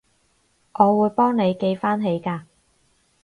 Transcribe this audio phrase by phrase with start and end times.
[0.73, 2.45] 我會幫你記返起㗎